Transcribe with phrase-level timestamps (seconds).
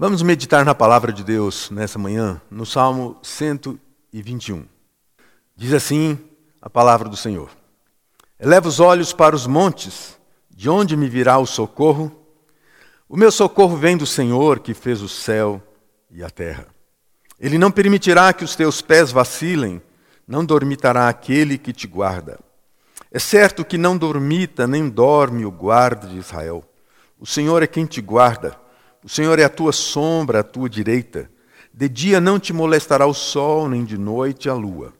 [0.00, 4.64] Vamos meditar na palavra de Deus nessa manhã, no Salmo 121.
[5.56, 6.16] Diz assim
[6.62, 7.50] a palavra do Senhor:
[8.38, 10.16] Eleva os olhos para os montes,
[10.48, 12.16] de onde me virá o socorro?
[13.08, 15.60] O meu socorro vem do Senhor que fez o céu
[16.12, 16.68] e a terra.
[17.36, 19.82] Ele não permitirá que os teus pés vacilem,
[20.28, 22.38] não dormitará aquele que te guarda.
[23.10, 26.62] É certo que não dormita nem dorme o guarda de Israel.
[27.18, 28.67] O Senhor é quem te guarda.
[29.08, 31.30] O Senhor é a tua sombra, a tua direita.
[31.72, 34.92] De dia não te molestará o sol, nem de noite a lua.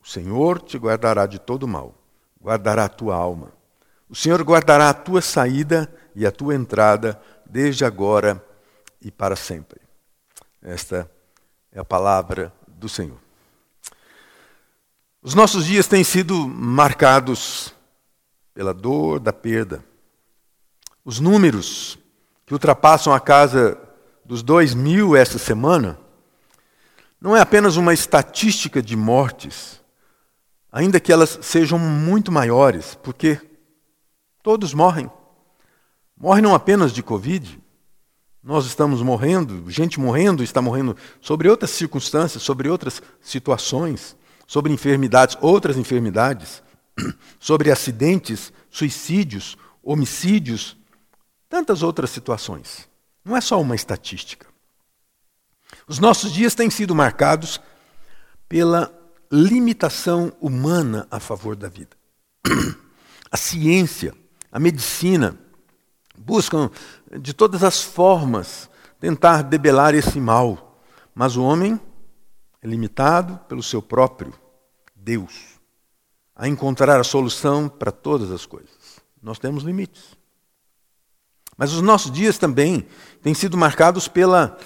[0.00, 2.00] O Senhor te guardará de todo mal,
[2.40, 3.52] guardará a tua alma.
[4.08, 8.40] O Senhor guardará a tua saída e a tua entrada, desde agora
[9.02, 9.80] e para sempre.
[10.62, 11.10] Esta
[11.72, 13.18] é a palavra do Senhor.
[15.20, 17.74] Os nossos dias têm sido marcados
[18.54, 19.84] pela dor da perda.
[21.04, 21.98] Os números
[22.46, 23.78] que ultrapassam a casa
[24.24, 25.98] dos dois mil essa semana
[27.20, 29.80] não é apenas uma estatística de mortes,
[30.70, 33.40] ainda que elas sejam muito maiores, porque
[34.42, 35.10] todos morrem.
[36.14, 37.58] Morrem não apenas de Covid,
[38.42, 44.14] nós estamos morrendo, gente morrendo, está morrendo sobre outras circunstâncias, sobre outras situações,
[44.46, 46.62] sobre enfermidades, outras enfermidades,
[47.40, 50.76] sobre acidentes, suicídios, homicídios,
[51.54, 52.88] tantas outras situações.
[53.24, 54.44] Não é só uma estatística.
[55.86, 57.60] Os nossos dias têm sido marcados
[58.48, 58.92] pela
[59.30, 61.96] limitação humana a favor da vida.
[63.30, 64.14] A ciência,
[64.52, 65.36] a medicina,
[66.16, 66.70] buscam
[67.20, 70.80] de todas as formas tentar debelar esse mal,
[71.12, 71.80] mas o homem
[72.62, 74.32] é limitado pelo seu próprio
[74.94, 75.58] Deus
[76.36, 79.00] a encontrar a solução para todas as coisas.
[79.20, 80.16] Nós temos limites.
[81.56, 82.86] Mas os nossos dias também
[83.22, 84.58] têm sido marcados pela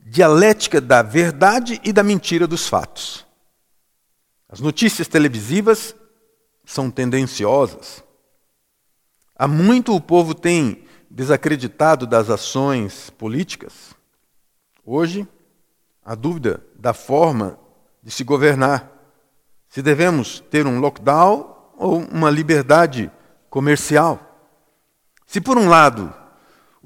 [0.00, 3.24] dialética da verdade e da mentira dos fatos.
[4.48, 5.94] As notícias televisivas
[6.64, 8.04] são tendenciosas.
[9.36, 13.94] Há muito o povo tem desacreditado das ações políticas.
[14.84, 15.26] Hoje,
[16.04, 17.58] a dúvida da forma
[18.02, 18.92] de se governar.
[19.68, 23.10] Se devemos ter um lockdown ou uma liberdade
[23.48, 24.20] comercial.
[25.26, 26.14] Se, por um lado,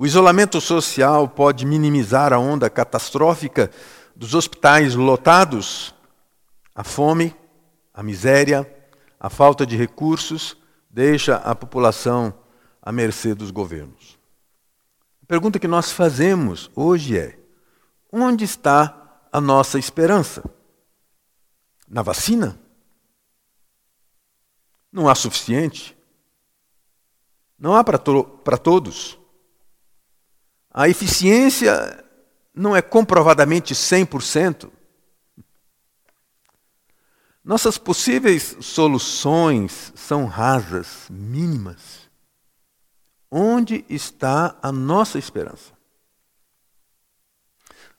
[0.00, 3.68] o isolamento social pode minimizar a onda catastrófica
[4.14, 5.92] dos hospitais lotados.
[6.72, 7.34] A fome,
[7.92, 8.64] a miséria,
[9.18, 10.56] a falta de recursos
[10.88, 12.32] deixa a população
[12.80, 14.16] à mercê dos governos.
[15.20, 17.36] A pergunta que nós fazemos hoje é:
[18.12, 20.48] onde está a nossa esperança?
[21.88, 22.56] Na vacina?
[24.92, 25.98] Não há suficiente?
[27.58, 28.22] Não há para to
[28.62, 29.18] todos?
[30.78, 32.04] A eficiência
[32.54, 34.70] não é comprovadamente 100%.
[37.42, 42.08] Nossas possíveis soluções são rasas, mínimas.
[43.28, 45.72] Onde está a nossa esperança?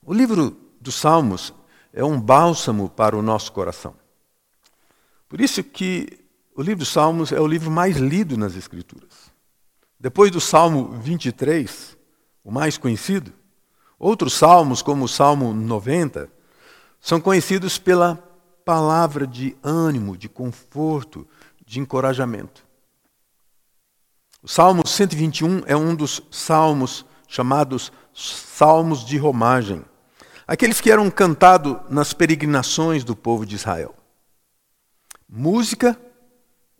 [0.01, 1.53] O livro dos Salmos
[1.91, 3.93] é um bálsamo para o nosso coração.
[5.27, 6.17] Por isso que
[6.55, 9.33] o livro dos Salmos é o livro mais lido nas Escrituras.
[9.99, 11.98] Depois do Salmo 23,
[12.49, 13.31] o mais conhecido.
[13.99, 16.31] Outros salmos, como o Salmo 90,
[16.99, 18.15] são conhecidos pela
[18.65, 21.27] palavra de ânimo, de conforto,
[21.63, 22.65] de encorajamento.
[24.41, 29.85] O Salmo 121 é um dos salmos chamados salmos de romagem,
[30.47, 33.93] aqueles que eram cantados nas peregrinações do povo de Israel.
[35.29, 35.99] Música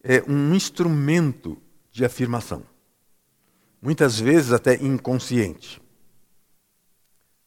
[0.04, 2.64] é um instrumento de afirmação
[3.82, 5.82] muitas vezes até inconsciente.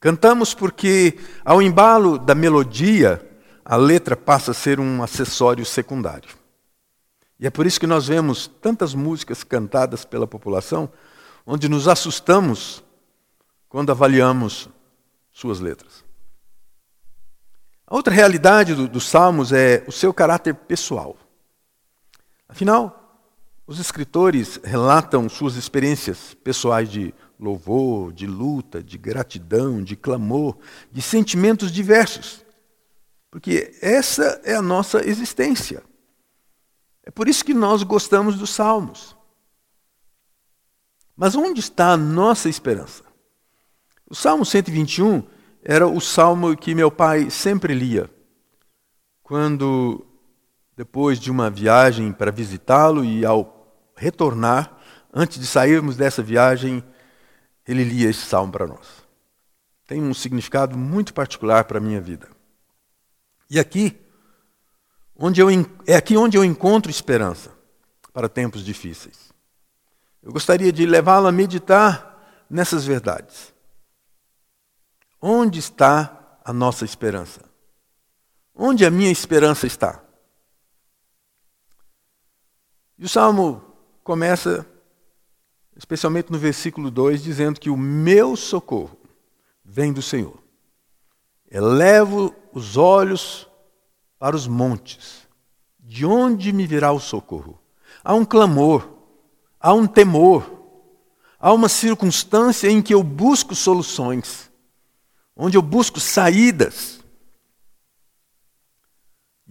[0.01, 3.25] Cantamos porque, ao embalo da melodia,
[3.65, 6.31] a letra passa a ser um acessório secundário.
[7.39, 10.91] E é por isso que nós vemos tantas músicas cantadas pela população,
[11.47, 12.83] onde nos assustamos
[13.69, 14.69] quando avaliamos
[15.33, 16.05] suas letras.
[17.87, 21.17] A outra realidade dos do Salmos é o seu caráter pessoal.
[22.49, 23.02] Afinal,
[23.67, 30.57] os escritores relatam suas experiências pessoais de louvor, de luta, de gratidão, de clamor,
[30.91, 32.45] de sentimentos diversos.
[33.31, 35.83] Porque essa é a nossa existência.
[37.03, 39.17] É por isso que nós gostamos dos salmos.
[41.17, 43.05] Mas onde está a nossa esperança?
[44.09, 45.23] O Salmo 121
[45.63, 48.11] era o salmo que meu pai sempre lia
[49.23, 50.05] quando
[50.77, 54.79] depois de uma viagem para visitá-lo e ao retornar,
[55.13, 56.83] antes de sairmos dessa viagem,
[57.67, 59.03] ele lia esse salmo para nós.
[59.87, 62.27] tem um significado muito particular para a minha vida.
[63.51, 64.01] E aqui,
[65.15, 65.49] onde eu,
[65.87, 67.51] é aqui onde eu encontro esperança
[68.13, 69.31] para tempos difíceis.
[70.23, 73.53] Eu gostaria de levá-lo a meditar nessas verdades.
[75.21, 77.43] Onde está a nossa esperança?
[78.55, 80.03] Onde a minha esperança está?
[83.03, 83.61] E o salmo
[84.05, 84.65] começa,
[85.77, 88.97] especialmente no versículo 2, dizendo que o meu socorro
[89.65, 90.39] vem do Senhor.
[91.51, 93.49] Elevo os olhos
[94.21, 95.27] para os montes.
[95.81, 97.59] De onde me virá o socorro?
[98.05, 98.89] Há um clamor,
[99.59, 100.49] há um temor,
[101.41, 104.49] há uma circunstância em que eu busco soluções,
[105.37, 107.02] onde eu busco saídas.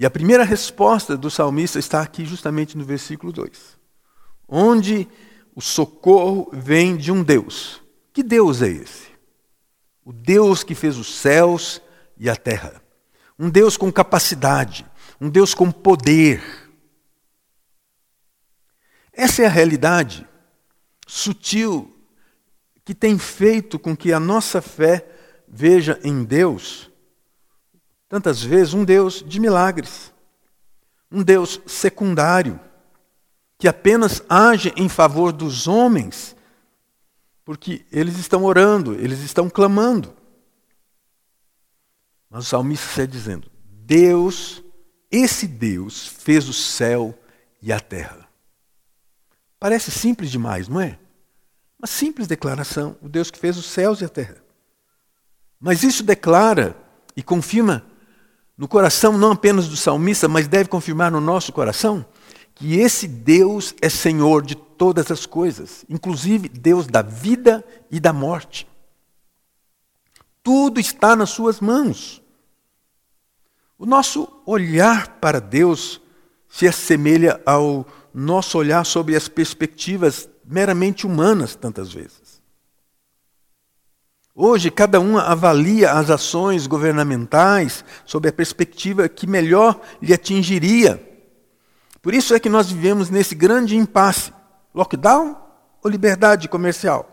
[0.02, 3.78] E a primeira resposta do salmista está aqui justamente no versículo 2,
[4.48, 5.08] onde
[5.56, 7.82] o socorro vem de um Deus.
[8.12, 9.12] Que Deus é esse?
[10.04, 11.82] O Deus que fez os céus
[12.18, 12.82] e a terra.
[13.38, 14.86] Um Deus com capacidade,
[15.22, 16.42] um Deus com poder
[19.14, 20.28] essa é a realidade
[21.06, 21.96] sutil
[22.86, 25.06] que tem feito com que a nossa fé
[25.48, 26.91] veja em Deus,
[28.12, 30.12] tantas vezes, um Deus de milagres,
[31.10, 32.60] um Deus secundário,
[33.58, 36.36] que apenas age em favor dos homens,
[37.46, 40.14] porque eles estão orando, eles estão clamando.
[42.30, 44.62] Mas o salmista está dizendo: Deus,
[45.10, 47.18] esse Deus, fez o céu
[47.62, 48.28] e a terra.
[49.58, 51.00] Parece simples demais, não é?
[51.80, 54.44] Uma simples declaração, o Deus que fez os céus e a terra.
[55.58, 56.76] Mas isso declara
[57.16, 57.90] e confirma
[58.62, 62.06] no coração não apenas do salmista, mas deve confirmar no nosso coração
[62.54, 68.14] que esse Deus é Senhor de todas as coisas, inclusive Deus da vida e da
[68.14, 68.68] morte.
[70.44, 72.22] Tudo está nas suas mãos.
[73.80, 76.00] O nosso olhar para Deus
[76.48, 77.84] se assemelha ao
[78.14, 82.21] nosso olhar sobre as perspectivas meramente humanas, tantas vezes.
[84.44, 91.00] Hoje, cada um avalia as ações governamentais sob a perspectiva que melhor lhe atingiria.
[92.02, 94.34] Por isso é que nós vivemos nesse grande impasse:
[94.74, 95.40] lockdown
[95.84, 97.08] ou liberdade comercial?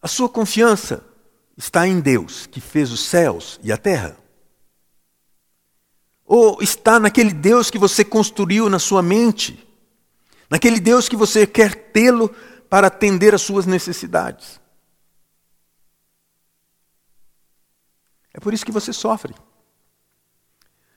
[0.00, 1.02] A sua confiança
[1.56, 4.16] está em Deus, que fez os céus e a terra?
[6.24, 9.68] Ou está naquele Deus que você construiu na sua mente?
[10.48, 12.32] Naquele Deus que você quer tê-lo
[12.68, 14.60] para atender às suas necessidades?
[18.32, 19.34] É por isso que você sofre.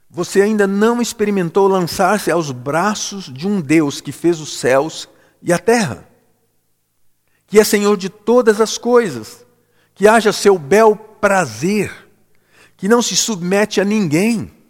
[0.09, 5.07] Você ainda não experimentou lançar-se aos braços de um Deus que fez os céus
[5.41, 6.07] e a terra,
[7.47, 9.45] que é Senhor de todas as coisas,
[9.95, 12.09] que haja seu bel prazer,
[12.75, 14.61] que não se submete a ninguém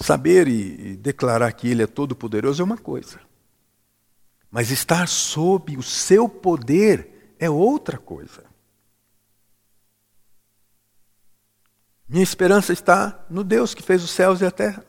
[0.00, 3.20] Saber e declarar que Ele é todo-poderoso é uma coisa,
[4.54, 8.44] mas estar sob o seu poder é outra coisa.
[12.08, 14.86] Minha esperança está no Deus que fez os céus e a terra.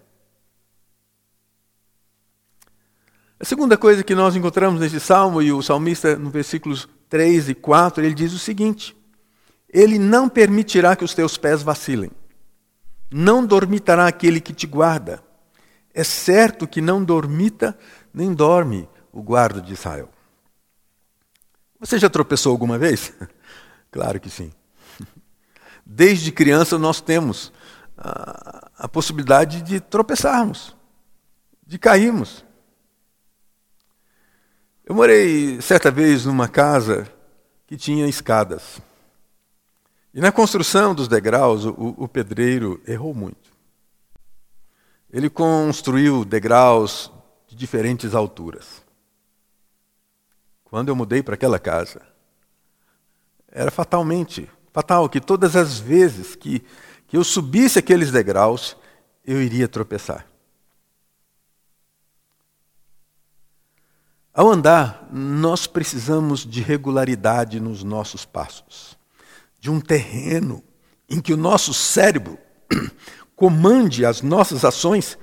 [3.39, 7.55] A segunda coisa que nós encontramos nesse salmo, e o salmista, no versículos 3 e
[7.55, 8.95] 4, ele diz o seguinte:
[9.67, 12.11] Ele não permitirá que os teus pés vacilem.
[13.09, 15.23] Não dormitará aquele que te guarda.
[15.91, 17.75] É certo que não dormita
[18.13, 20.09] nem dorme o guarda de Israel.
[21.79, 23.13] Você já tropeçou alguma vez?
[23.89, 24.51] claro que sim.
[25.85, 27.51] Desde criança nós temos
[27.97, 30.75] a, a possibilidade de tropeçarmos,
[31.65, 32.43] de cairmos.
[34.85, 37.09] Eu morei certa vez numa casa
[37.65, 38.81] que tinha escadas.
[40.13, 43.49] E na construção dos degraus, o, o pedreiro errou muito.
[45.09, 47.09] Ele construiu degraus
[47.47, 48.84] de diferentes alturas.
[50.75, 52.01] Quando eu mudei para aquela casa,
[53.49, 56.61] era fatalmente, fatal que todas as vezes que,
[57.07, 58.75] que eu subisse aqueles degraus,
[59.23, 60.27] eu iria tropeçar.
[64.33, 68.97] Ao andar, nós precisamos de regularidade nos nossos passos
[69.57, 70.61] de um terreno
[71.09, 72.37] em que o nosso cérebro
[73.33, 75.17] comande as nossas ações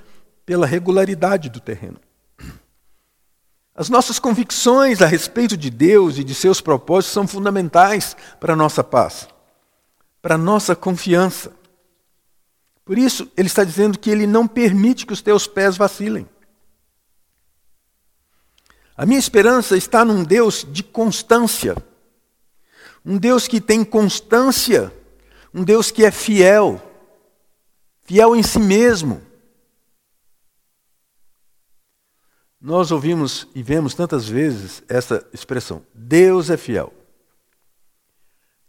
[0.47, 1.99] pela regularidade do terreno.
[3.75, 8.55] As nossas convicções a respeito de Deus e de seus propósitos são fundamentais para a
[8.55, 9.27] nossa paz,
[10.21, 11.51] para a nossa confiança.
[12.85, 16.29] Por isso, ele está dizendo que ele não permite que os teus pés vacilem.
[18.95, 21.75] A minha esperança está num Deus de constância.
[23.03, 24.93] Um Deus que tem constância,
[25.53, 26.81] um Deus que é fiel,
[28.03, 29.21] fiel em si mesmo.
[32.63, 36.93] Nós ouvimos e vemos tantas vezes essa expressão: Deus é fiel.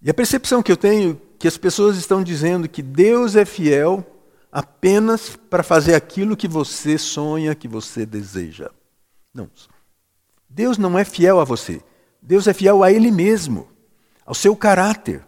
[0.03, 3.45] E a percepção que eu tenho é que as pessoas estão dizendo que Deus é
[3.45, 4.05] fiel
[4.51, 8.69] apenas para fazer aquilo que você sonha, que você deseja.
[9.33, 9.49] Não.
[10.51, 11.81] Deus não é fiel a você.
[12.21, 13.69] Deus é fiel a Ele mesmo,
[14.27, 15.25] ao seu caráter.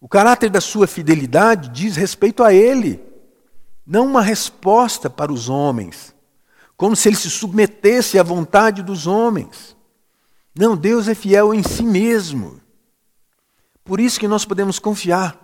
[0.00, 3.00] O caráter da sua fidelidade diz respeito a Ele,
[3.86, 6.13] não uma resposta para os homens,
[6.76, 9.76] como se Ele se submetesse à vontade dos homens.
[10.54, 12.60] Não, Deus é fiel em si mesmo.
[13.84, 15.38] Por isso que nós podemos confiar.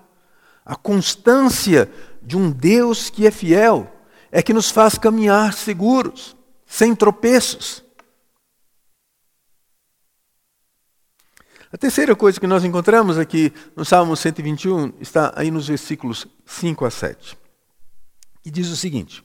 [0.64, 1.90] A constância
[2.22, 3.90] de um Deus que é fiel
[4.30, 7.84] é que nos faz caminhar seguros, sem tropeços.
[11.72, 16.84] A terceira coisa que nós encontramos aqui no Salmo 121 está aí nos versículos 5
[16.84, 17.38] a 7.
[18.44, 19.24] E diz o seguinte: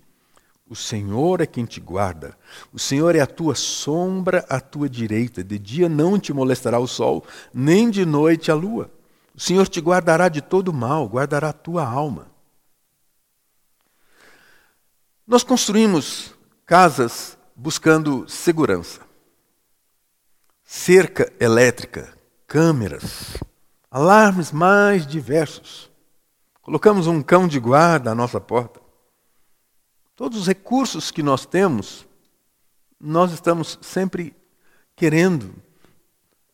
[0.67, 2.35] O Senhor é quem te guarda,
[2.73, 6.87] o Senhor é a tua sombra à tua direita, de dia não te molestará o
[6.87, 8.89] sol, nem de noite a lua.
[9.35, 12.27] O Senhor te guardará de todo mal, guardará a tua alma.
[15.27, 16.33] Nós construímos
[16.65, 19.01] casas buscando segurança.
[20.63, 22.15] Cerca elétrica
[22.47, 23.37] câmeras,
[23.89, 25.91] alarmes mais diversos.
[26.61, 28.84] Colocamos um cão de guarda à nossa porta.
[30.15, 32.07] Todos os recursos que nós temos,
[32.99, 34.33] nós estamos sempre
[34.95, 35.53] querendo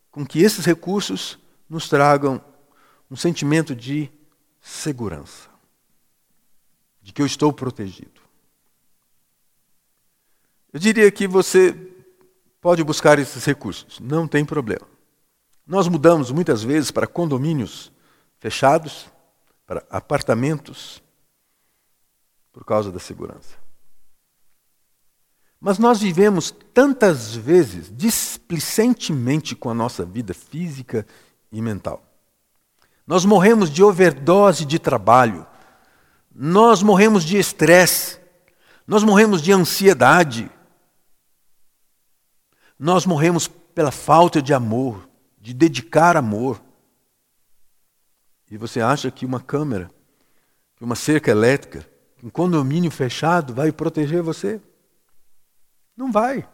[0.09, 1.37] com que esses recursos
[1.69, 2.43] nos tragam
[3.09, 4.09] um sentimento de
[4.59, 5.49] segurança,
[7.01, 8.19] de que eu estou protegido.
[10.73, 11.75] Eu diria que você
[12.59, 14.87] pode buscar esses recursos, não tem problema.
[15.67, 17.91] Nós mudamos muitas vezes para condomínios
[18.39, 19.07] fechados,
[19.65, 21.01] para apartamentos,
[22.51, 23.55] por causa da segurança.
[25.59, 31.05] Mas nós vivemos tantas vezes displicentemente com a nossa vida física
[31.51, 32.03] e mental.
[33.05, 35.45] Nós morremos de overdose de trabalho,
[36.33, 38.19] nós morremos de estresse,
[38.87, 40.49] nós morremos de ansiedade,
[42.79, 45.07] nós morremos pela falta de amor,
[45.39, 46.59] de dedicar amor.
[48.49, 49.91] E você acha que uma câmera,
[50.75, 51.87] que uma cerca elétrica,
[52.23, 54.61] um condomínio fechado vai proteger você?
[55.95, 56.47] Não vai.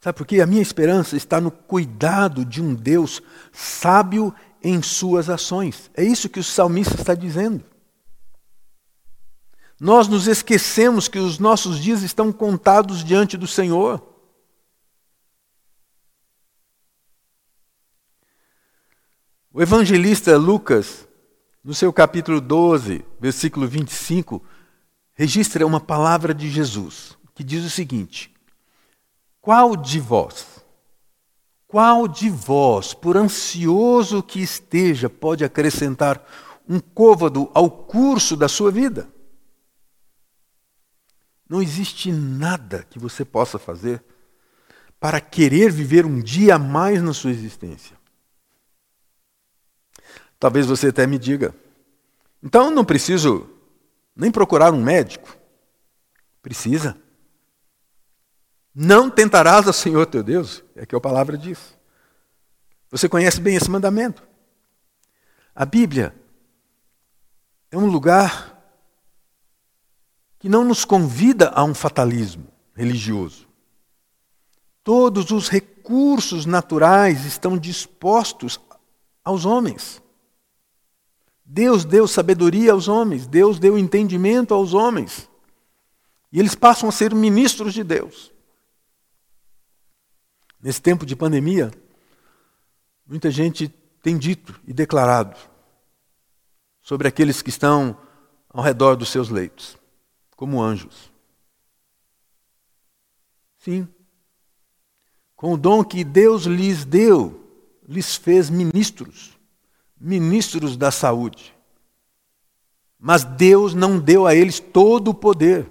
[0.00, 0.40] Sabe por quê?
[0.40, 3.22] A minha esperança está no cuidado de um Deus
[3.52, 5.90] sábio em suas ações.
[5.94, 7.64] É isso que o salmista está dizendo.
[9.78, 14.00] Nós nos esquecemos que os nossos dias estão contados diante do Senhor.
[19.52, 21.06] O evangelista Lucas,
[21.64, 24.42] no seu capítulo 12, versículo 25,
[25.14, 28.32] registra uma palavra de Jesus, que diz o seguinte:
[29.40, 30.62] Qual de vós,
[31.66, 36.22] qual de vós, por ansioso que esteja, pode acrescentar
[36.68, 39.08] um côvado ao curso da sua vida?
[41.48, 44.02] Não existe nada que você possa fazer
[44.98, 48.01] para querer viver um dia a mais na sua existência.
[50.42, 51.54] Talvez você até me diga.
[52.42, 53.48] Então não preciso
[54.16, 55.36] nem procurar um médico.
[56.42, 57.00] Precisa.
[58.74, 61.78] Não tentarás ao Senhor teu Deus, é que a palavra diz.
[62.90, 64.20] Você conhece bem esse mandamento.
[65.54, 66.12] A Bíblia
[67.70, 68.60] é um lugar
[70.40, 73.46] que não nos convida a um fatalismo religioso.
[74.82, 78.58] Todos os recursos naturais estão dispostos
[79.22, 80.01] aos homens.
[81.54, 85.28] Deus deu sabedoria aos homens, Deus deu entendimento aos homens.
[86.32, 88.32] E eles passam a ser ministros de Deus.
[90.62, 91.70] Nesse tempo de pandemia,
[93.06, 93.68] muita gente
[94.02, 95.38] tem dito e declarado
[96.80, 97.98] sobre aqueles que estão
[98.48, 99.76] ao redor dos seus leitos,
[100.34, 101.12] como anjos.
[103.58, 103.86] Sim.
[105.36, 107.46] Com o dom que Deus lhes deu,
[107.86, 109.41] lhes fez ministros
[110.02, 111.54] ministros da saúde.
[112.98, 115.70] Mas Deus não deu a eles todo o poder.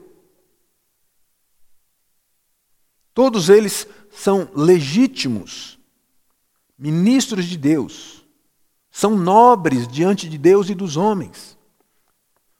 [3.14, 5.78] Todos eles são legítimos,
[6.78, 8.26] ministros de Deus,
[8.90, 11.58] são nobres diante de Deus e dos homens.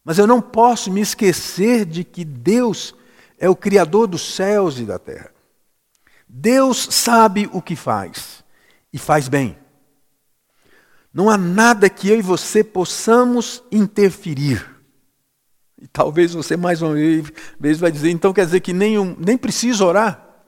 [0.04, 2.94] Mas eu não posso me esquecer de que Deus
[3.38, 5.32] é o Criador dos céus e da terra.
[6.28, 8.44] Deus sabe o que faz
[8.92, 9.61] e faz bem.
[11.14, 14.66] Não há nada que eu e você possamos interferir.
[15.82, 16.94] E talvez você mais uma
[17.60, 20.46] vez vai dizer, então quer dizer que nem, um, nem precisa orar?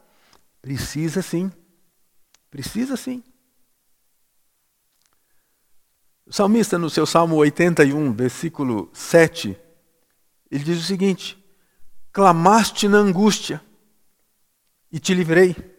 [0.61, 1.51] Precisa sim.
[2.49, 3.23] Precisa sim.
[6.25, 9.57] O salmista, no seu Salmo 81, versículo 7,
[10.49, 11.43] ele diz o seguinte:
[12.11, 13.61] Clamaste na angústia
[14.91, 15.72] e te livrei.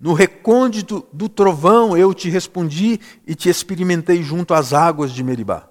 [0.00, 5.68] No recôndito do trovão eu te respondi e te experimentei junto às águas de Meribá.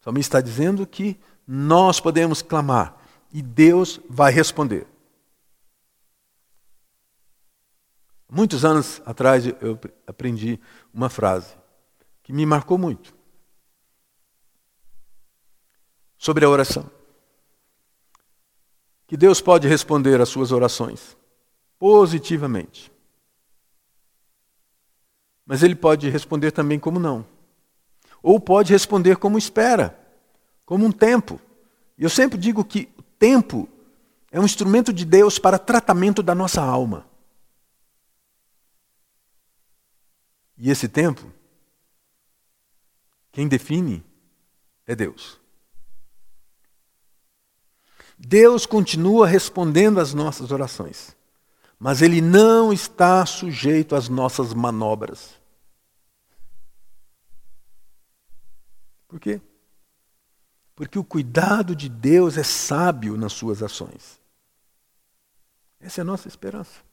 [0.00, 2.96] O salmista está dizendo que nós podemos clamar
[3.32, 4.86] e Deus vai responder.
[8.30, 10.60] Muitos anos atrás eu aprendi
[10.94, 11.56] uma frase
[12.22, 13.12] que me marcou muito
[16.16, 16.88] sobre a oração.
[19.08, 21.20] Que Deus pode responder às suas orações
[21.82, 22.92] positivamente.
[25.44, 27.26] Mas ele pode responder também como não.
[28.22, 29.98] Ou pode responder como espera,
[30.64, 31.40] como um tempo.
[31.98, 33.68] E eu sempre digo que o tempo
[34.30, 37.04] é um instrumento de Deus para tratamento da nossa alma.
[40.56, 41.32] E esse tempo,
[43.32, 44.04] quem define
[44.86, 45.40] é Deus.
[48.16, 51.20] Deus continua respondendo às nossas orações
[51.82, 55.34] mas ele não está sujeito às nossas manobras.
[59.08, 59.40] Por quê?
[60.76, 64.20] Porque o cuidado de Deus é sábio nas suas ações.
[65.80, 66.84] Essa é a nossa esperança.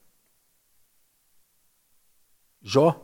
[2.59, 2.99] Jó,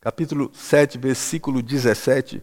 [0.00, 2.42] capítulo 7, versículo 17,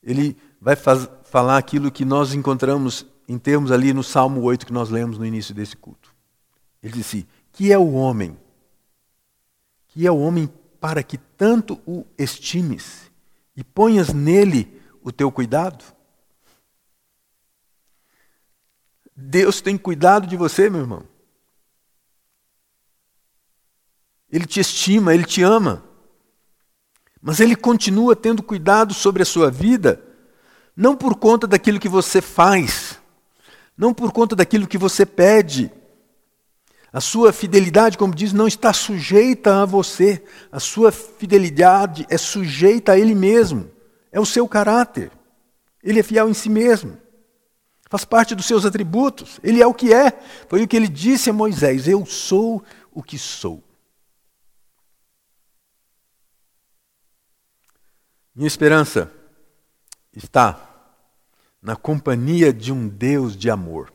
[0.00, 4.90] ele vai falar aquilo que nós encontramos em termos ali no Salmo 8 que nós
[4.90, 6.14] lemos no início desse culto.
[6.82, 8.38] Ele disse: Que é o homem?
[9.88, 10.48] Que é o homem
[10.80, 13.10] para que tanto o estimes
[13.56, 15.84] e ponhas nele o teu cuidado?
[19.16, 21.04] Deus tem cuidado de você, meu irmão.
[24.30, 25.82] Ele te estima, ele te ama.
[27.22, 30.02] Mas ele continua tendo cuidado sobre a sua vida,
[30.76, 33.00] não por conta daquilo que você faz,
[33.76, 35.72] não por conta daquilo que você pede,
[36.96, 40.24] a sua fidelidade, como diz, não está sujeita a você.
[40.50, 43.70] A sua fidelidade é sujeita a Ele mesmo.
[44.10, 45.12] É o seu caráter.
[45.84, 46.96] Ele é fiel em si mesmo.
[47.90, 49.38] Faz parte dos seus atributos.
[49.42, 50.10] Ele é o que é.
[50.48, 53.62] Foi o que ele disse a Moisés: Eu sou o que sou.
[58.34, 59.12] Minha esperança
[60.14, 60.66] está
[61.60, 63.92] na companhia de um Deus de amor.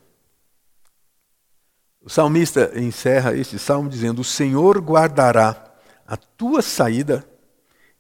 [2.03, 5.71] O salmista encerra este salmo dizendo: O Senhor guardará
[6.05, 7.23] a tua saída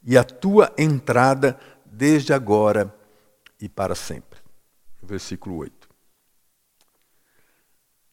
[0.03, 2.93] e a tua entrada desde agora
[3.59, 4.39] e para sempre.
[5.03, 5.89] Versículo 8.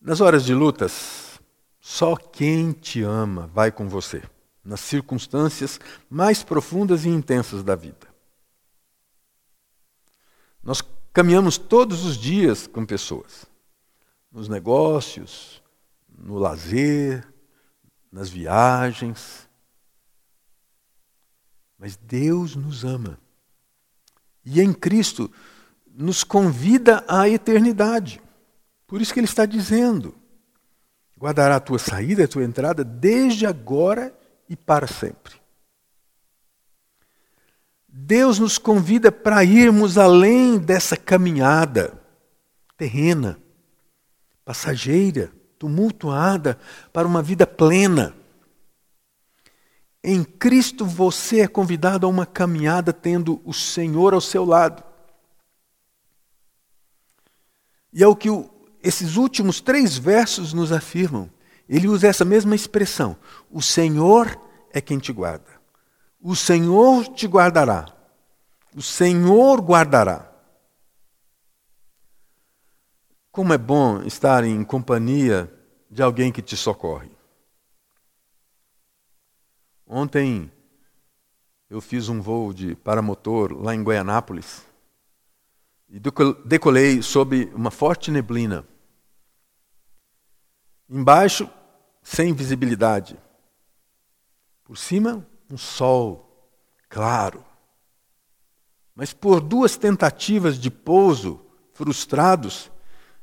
[0.01, 1.40] Nas horas de lutas,
[1.81, 4.22] só quem te ama vai com você,
[4.62, 8.07] nas circunstâncias mais profundas e intensas da vida.
[10.62, 13.46] Nós caminhamos todos os dias com pessoas,
[14.31, 15.62] nos negócios,
[16.18, 17.26] no lazer,
[18.11, 19.48] nas viagens.
[21.78, 23.18] Mas Deus nos ama.
[24.44, 25.31] E em Cristo
[25.87, 28.20] nos convida à eternidade.
[28.87, 30.14] Por isso que ele está dizendo:
[31.16, 34.16] guardará a tua saída a tua entrada desde agora
[34.48, 35.38] e para sempre.
[37.87, 42.00] Deus nos convida para irmos além dessa caminhada
[42.76, 43.42] terrena,
[44.44, 46.59] passageira, tumultuada
[46.92, 48.14] para uma vida plena.
[50.03, 54.83] Em Cristo você é convidado a uma caminhada tendo o Senhor ao seu lado.
[57.92, 58.49] E é o que o,
[58.83, 61.29] esses últimos três versos nos afirmam.
[61.68, 63.16] Ele usa essa mesma expressão:
[63.51, 64.40] O Senhor
[64.73, 65.59] é quem te guarda.
[66.21, 67.87] O Senhor te guardará.
[68.75, 70.31] O Senhor guardará.
[73.38, 75.48] Como é bom estar em companhia
[75.88, 77.09] de alguém que te socorre.
[79.87, 80.51] Ontem
[81.70, 84.66] eu fiz um voo de paramotor lá em Goianápolis
[85.88, 86.01] e
[86.44, 88.66] decolei sob uma forte neblina.
[90.90, 91.48] Embaixo,
[92.03, 93.16] sem visibilidade.
[94.64, 96.51] Por cima, um sol
[96.88, 97.44] claro.
[98.96, 101.40] Mas por duas tentativas de pouso
[101.72, 102.68] frustrados,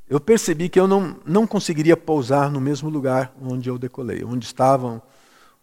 [0.07, 4.45] eu percebi que eu não, não conseguiria pousar no mesmo lugar onde eu decolei, onde
[4.45, 5.01] estavam,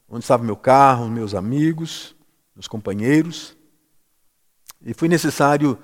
[0.09, 2.15] onde estava meu carro, meus amigos,
[2.55, 3.57] meus companheiros.
[4.85, 5.79] E foi necessário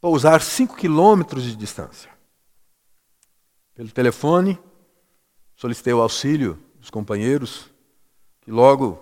[0.00, 2.10] pousar cinco quilômetros de distância.
[3.74, 4.58] Pelo telefone,
[5.54, 7.70] solicitei o auxílio dos companheiros,
[8.42, 8.98] que logo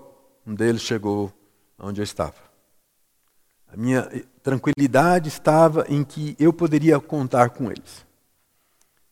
[0.47, 1.33] um deles chegou
[1.79, 2.37] onde eu estava.
[3.67, 4.09] A minha
[4.43, 8.07] tranquilidade estava em que eu poderia contar com eles.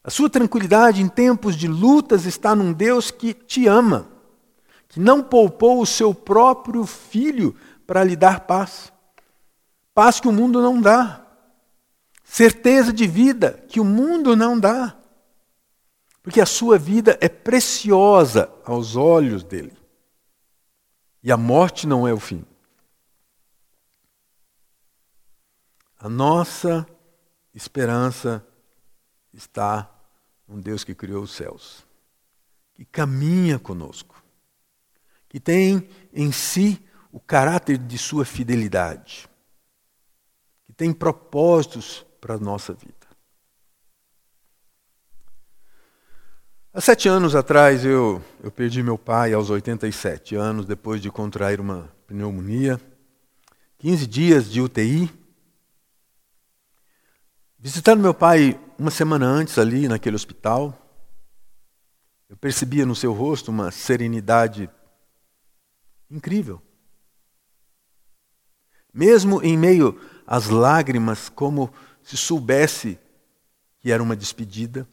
[0.05, 4.09] A sua tranquilidade em tempos de lutas está num Deus que te ama,
[4.89, 8.93] que não poupou o seu próprio filho para lhe dar paz.
[9.95, 11.25] Paz que o mundo não dá.
[12.25, 14.97] Certeza de vida que o mundo não dá.
[16.23, 19.77] Porque a sua vida é preciosa aos olhos dele.
[21.23, 22.45] E a morte não é o fim.
[25.99, 26.87] A nossa
[27.55, 28.45] esperança
[29.33, 29.91] está
[30.49, 31.87] um Deus que criou os céus,
[32.75, 34.23] que caminha conosco,
[35.29, 39.29] que tem em si o caráter de sua fidelidade,
[40.65, 43.03] que tem propósitos para a nossa vida.
[46.75, 51.61] Há sete anos atrás eu, eu perdi meu pai aos 87 anos, depois de contrair
[51.61, 52.81] uma pneumonia.
[53.77, 55.11] 15 dias de UTI.
[57.59, 60.77] Visitando meu pai uma semana antes ali naquele hospital,
[62.29, 64.69] eu percebia no seu rosto uma serenidade
[66.11, 66.61] incrível.
[68.93, 72.99] Mesmo em meio às lágrimas, como se soubesse
[73.81, 74.87] que era uma despedida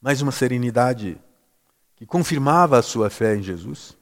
[0.00, 1.20] mas uma serenidade
[1.96, 3.96] que confirmava a sua fé em Jesus,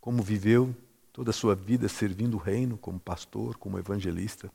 [0.00, 0.74] como viveu
[1.12, 4.50] toda a sua vida servindo o reino como pastor, como evangelista.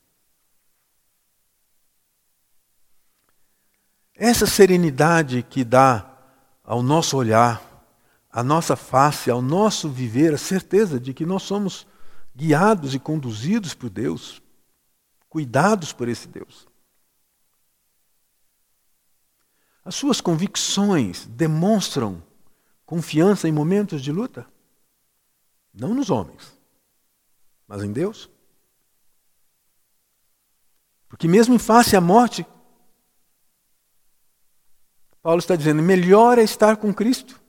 [4.16, 6.10] Essa serenidade que dá
[6.64, 7.62] ao nosso olhar,
[8.32, 11.86] à nossa face, ao nosso viver, a certeza de que nós somos
[12.34, 14.42] guiados e conduzidos por Deus,
[15.28, 16.66] cuidados por esse Deus.
[19.84, 22.22] As suas convicções demonstram
[22.86, 24.46] confiança em momentos de luta?
[25.72, 26.58] Não nos homens,
[27.68, 28.30] mas em Deus.
[31.06, 32.46] Porque, mesmo em face à morte,
[35.26, 37.40] Paulo está dizendo: melhor é estar com Cristo.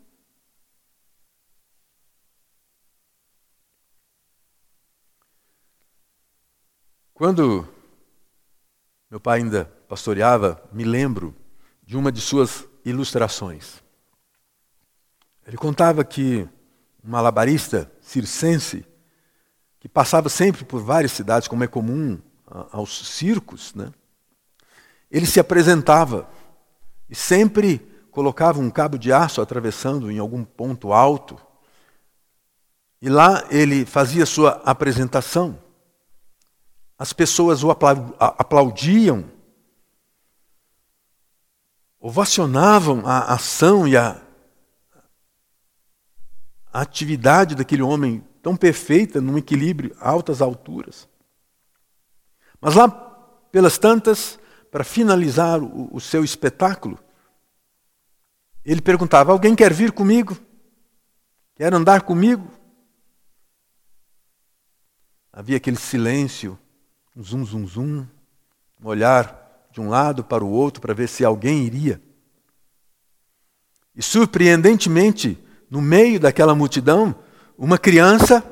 [7.13, 7.67] Quando
[9.11, 11.35] meu pai ainda pastoreava, me lembro
[11.83, 13.83] de uma de suas ilustrações.
[15.45, 16.49] Ele contava que
[17.03, 18.87] um malabarista circense,
[19.79, 22.19] que passava sempre por várias cidades, como é comum
[22.71, 23.93] aos circos, né?
[25.11, 26.27] ele se apresentava
[27.09, 27.79] e sempre
[28.11, 31.39] colocava um cabo de aço atravessando em algum ponto alto.
[33.01, 35.59] E lá ele fazia sua apresentação.
[36.97, 39.25] As pessoas o aplaudiam
[41.99, 44.21] ovacionavam a ação e a,
[46.71, 51.07] a atividade daquele homem tão perfeita, num equilíbrio, altas alturas.
[52.61, 52.89] Mas lá,
[53.51, 54.39] pelas tantas,
[54.77, 56.99] para finalizar o, o seu espetáculo,
[58.63, 60.37] ele perguntava: Alguém quer vir comigo?
[61.55, 62.47] Quer andar comigo?
[65.33, 66.59] Havia aquele silêncio,
[67.15, 68.07] um zum, zum, zum,
[68.79, 71.99] um olhar de um lado para o outro para ver se alguém iria.
[73.95, 77.15] E surpreendentemente, no meio daquela multidão,
[77.57, 78.43] uma criança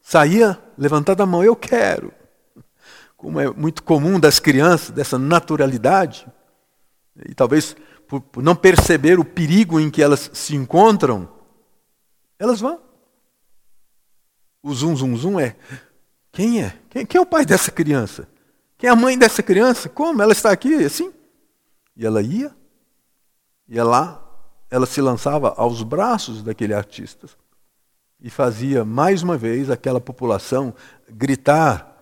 [0.00, 2.14] saía levantada a mão: Eu quero.
[3.16, 6.26] Como é muito comum das crianças, dessa naturalidade,
[7.28, 7.74] e talvez
[8.06, 11.28] por, por não perceber o perigo em que elas se encontram,
[12.38, 12.80] elas vão.
[14.62, 15.56] O zum, zum, zum é:
[16.30, 16.78] quem é?
[16.90, 18.28] Quem, quem é o pai dessa criança?
[18.76, 19.88] Quem é a mãe dessa criança?
[19.88, 20.20] Como?
[20.20, 21.12] Ela está aqui assim?
[21.96, 22.54] E ela ia,
[23.66, 24.22] ia lá,
[24.70, 27.26] ela se lançava aos braços daquele artista
[28.20, 30.74] e fazia mais uma vez aquela população
[31.08, 31.95] gritar,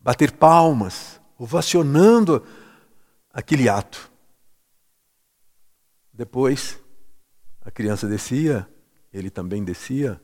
[0.00, 2.44] bater palmas, ovacionando
[3.32, 4.10] aquele ato.
[6.12, 6.78] Depois,
[7.60, 8.68] a criança descia,
[9.12, 10.20] ele também descia,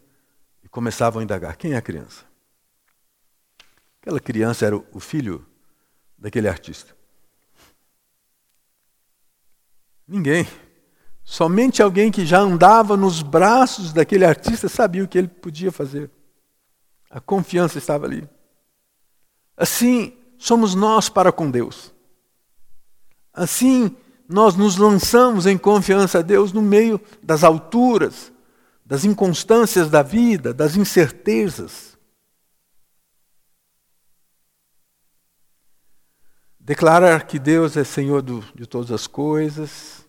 [0.62, 2.25] e começavam a indagar: quem é a criança?
[4.01, 5.47] Aquela criança era o filho
[6.17, 6.95] daquele artista?
[10.07, 10.47] Ninguém.
[11.25, 16.09] Somente alguém que já andava nos braços daquele artista sabia o que ele podia fazer.
[17.11, 18.29] A confiança estava ali.
[19.57, 21.95] Assim somos nós para com Deus.
[23.33, 23.97] Assim,
[24.29, 28.33] nós nos lançamos em confiança a Deus no meio das alturas,
[28.85, 31.97] das inconstâncias da vida, das incertezas.
[36.59, 40.05] Declarar que Deus é Senhor do, de todas as coisas,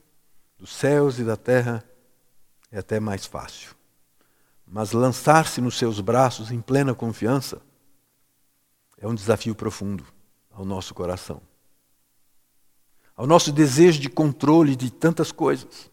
[0.57, 1.83] dos céus e da terra,
[2.71, 3.75] é até mais fácil.
[4.65, 7.61] Mas lançar-se nos seus braços em plena confiança
[8.97, 10.03] é um desafio profundo
[10.51, 11.41] ao nosso coração,
[13.15, 15.89] ao nosso desejo de controle de tantas coisas.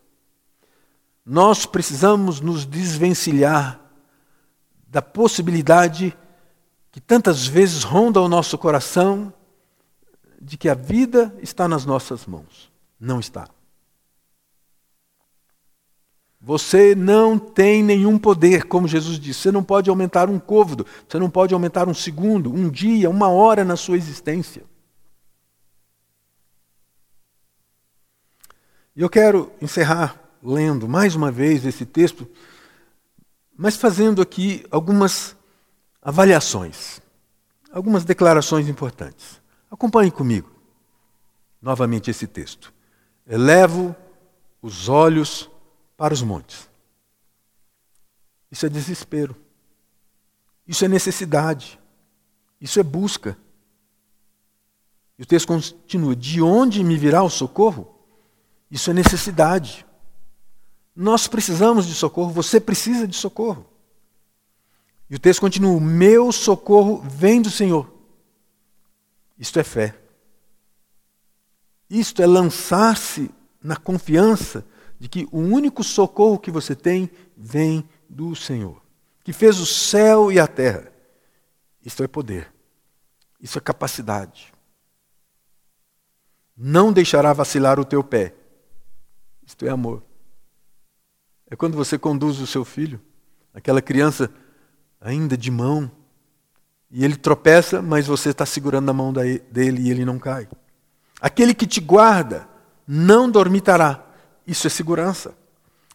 [1.25, 3.81] Nós precisamos nos desvencilhar
[4.87, 6.17] da possibilidade
[6.90, 9.33] que tantas vezes ronda o nosso coração
[10.40, 12.71] de que a vida está nas nossas mãos.
[13.01, 13.49] Não está.
[16.44, 19.40] Você não tem nenhum poder, como Jesus disse.
[19.40, 23.30] Você não pode aumentar um côvado, você não pode aumentar um segundo, um dia, uma
[23.30, 24.62] hora na sua existência.
[28.94, 32.28] E eu quero encerrar lendo mais uma vez esse texto,
[33.57, 35.35] mas fazendo aqui algumas
[36.02, 37.00] avaliações,
[37.72, 39.40] algumas declarações importantes.
[39.70, 40.52] Acompanhe comigo
[41.62, 42.70] novamente esse texto.
[43.26, 43.96] Elevo
[44.61, 45.48] os olhos
[45.96, 46.68] para os montes.
[48.50, 49.37] Isso é desespero.
[50.66, 51.78] Isso é necessidade.
[52.61, 53.37] Isso é busca.
[55.18, 57.94] E o texto continua: De onde me virá o socorro?
[58.70, 59.87] Isso é necessidade.
[60.96, 63.66] Nós precisamos de socorro, você precisa de socorro.
[65.11, 67.92] E o texto continua: Meu socorro vem do Senhor.
[69.38, 70.00] Isto é fé.
[71.90, 73.30] Isto é lançar-se
[73.62, 74.64] na confiança
[75.05, 78.81] de que o único socorro que você tem vem do Senhor,
[79.23, 80.90] que fez o céu e a terra.
[81.85, 82.51] Isso é poder,
[83.38, 84.51] isso é capacidade.
[86.57, 88.35] Não deixará vacilar o teu pé.
[89.47, 90.03] Isto é amor.
[91.51, 92.99] É quando você conduz o seu filho,
[93.53, 94.33] aquela criança
[94.99, 95.93] ainda de mão,
[96.90, 100.49] e ele tropeça, mas você está segurando a mão dele e ele não cai.
[101.21, 102.49] Aquele que te guarda
[102.88, 104.04] não dormitará,
[104.46, 105.37] isso é segurança.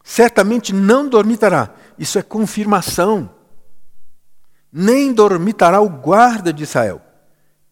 [0.04, 1.76] Certamente não dormitará.
[1.98, 3.34] Isso é confirmação.
[4.72, 7.02] Nem dormitará o guarda de Israel.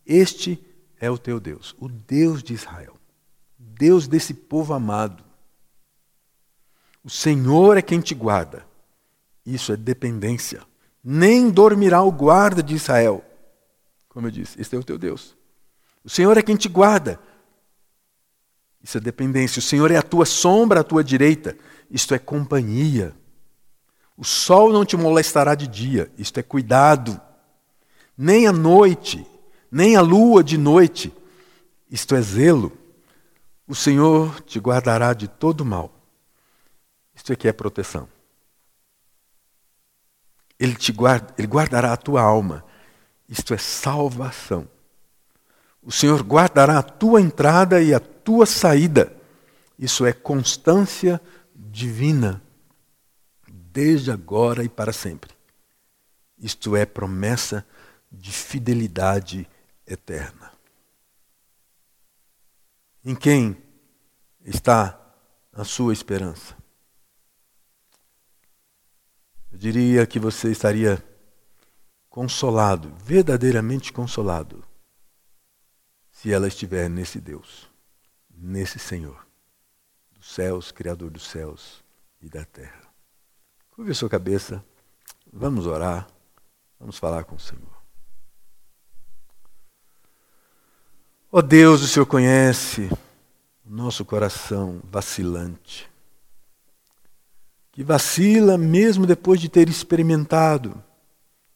[0.05, 0.63] Este
[0.99, 2.95] é o teu Deus, o Deus de Israel.
[3.57, 5.23] Deus desse povo amado.
[7.03, 8.65] O Senhor é quem te guarda.
[9.45, 10.61] Isso é dependência.
[11.03, 13.23] Nem dormirá o guarda de Israel.
[14.09, 15.37] Como eu disse, este é o teu Deus.
[16.03, 17.19] O Senhor é quem te guarda.
[18.87, 19.59] Isso é dependência.
[19.59, 21.57] O Senhor é a tua sombra à tua direita.
[21.91, 23.13] Isto é companhia.
[24.15, 26.09] O sol não te molestará de dia.
[26.17, 27.19] Isto é cuidado.
[28.17, 29.27] Nem a noite,
[29.69, 31.13] nem a lua de noite.
[31.91, 32.71] Isto é zelo.
[33.67, 35.91] O Senhor te guardará de todo mal.
[37.13, 38.07] Isto aqui é proteção.
[40.57, 42.63] Ele te guarda, ele guardará a tua alma.
[43.27, 44.65] Isto é salvação.
[45.83, 49.15] O Senhor guardará a tua entrada e a tua saída.
[49.79, 51.21] Isso é constância
[51.55, 52.43] divina,
[53.47, 55.31] desde agora e para sempre.
[56.37, 57.65] Isto é promessa
[58.11, 59.49] de fidelidade
[59.85, 60.51] eterna.
[63.05, 63.55] Em quem
[64.43, 64.99] está
[65.53, 66.53] a sua esperança?
[69.49, 71.01] Eu diria que você estaria
[72.09, 74.65] consolado, verdadeiramente consolado,
[76.11, 77.66] se ela estiver nesse Deus
[78.37, 79.25] nesse Senhor,
[80.11, 81.83] dos céus, Criador dos céus
[82.21, 82.81] e da terra.
[83.71, 84.63] Curve a sua cabeça,
[85.31, 86.07] vamos orar,
[86.79, 87.77] vamos falar com o Senhor.
[91.31, 92.89] Ó oh Deus, o Senhor conhece
[93.65, 95.89] o nosso coração vacilante,
[97.71, 100.81] que vacila mesmo depois de ter experimentado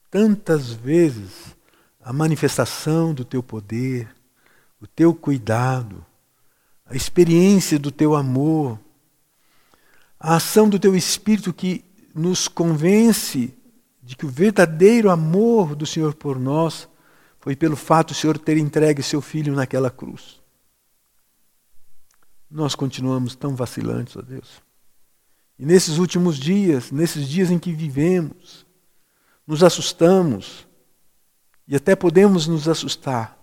[0.10, 1.56] tantas vezes
[2.02, 4.14] a manifestação do teu poder,
[4.80, 6.06] o teu cuidado,
[6.92, 8.78] a experiência do teu amor,
[10.20, 13.58] a ação do teu espírito que nos convence
[14.04, 16.90] de que o verdadeiro amor do Senhor por nós
[17.40, 20.42] foi pelo fato do Senhor ter entregue seu filho naquela cruz.
[22.50, 24.62] Nós continuamos tão vacilantes, ó Deus.
[25.58, 28.66] E nesses últimos dias, nesses dias em que vivemos,
[29.48, 30.68] nos assustamos
[31.66, 33.41] e até podemos nos assustar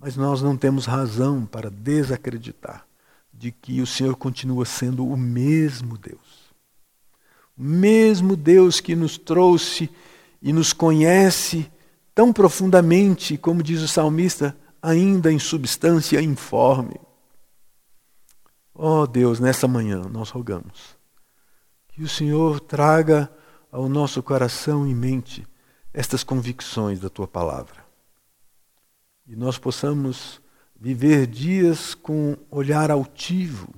[0.00, 2.86] mas nós não temos razão para desacreditar
[3.32, 6.50] de que o Senhor continua sendo o mesmo Deus.
[7.56, 9.90] O mesmo Deus que nos trouxe
[10.40, 11.70] e nos conhece
[12.14, 16.98] tão profundamente, como diz o salmista, ainda em substância informe.
[18.74, 20.98] Ó oh Deus, nessa manhã nós rogamos
[21.88, 23.30] que o Senhor traga
[23.70, 25.46] ao nosso coração e mente
[25.92, 27.79] estas convicções da tua palavra.
[29.30, 30.42] E nós possamos
[30.74, 33.72] viver dias com olhar altivo,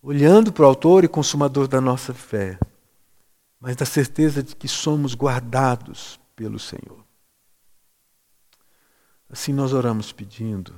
[0.00, 2.58] olhando para o autor e consumador da nossa fé,
[3.60, 7.04] mas da certeza de que somos guardados pelo Senhor.
[9.28, 10.74] Assim nós oramos pedindo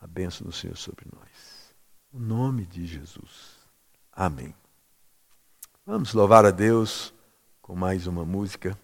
[0.00, 1.74] a bênção do Senhor sobre nós.
[2.10, 3.58] O nome de Jesus.
[4.10, 4.54] Amém.
[5.84, 7.12] Vamos louvar a Deus
[7.60, 8.78] com mais uma música.